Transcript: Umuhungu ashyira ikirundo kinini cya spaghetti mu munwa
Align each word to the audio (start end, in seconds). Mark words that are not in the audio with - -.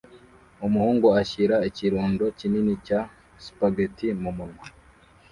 Umuhungu 0.65 1.07
ashyira 1.21 1.55
ikirundo 1.69 2.23
kinini 2.39 2.73
cya 2.85 2.99
spaghetti 3.45 4.07
mu 4.21 4.31
munwa 4.37 4.65